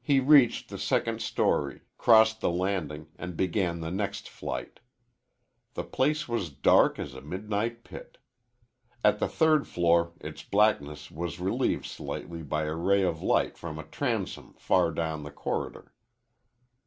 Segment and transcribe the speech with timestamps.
[0.00, 4.80] He reached the second story, crossed the landing, and began the next flight.
[5.74, 8.16] The place was dark as a midnight pit.
[9.04, 13.78] At the third floor its blackness was relieved slightly by a ray of light from
[13.78, 15.92] a transom far down the corridor.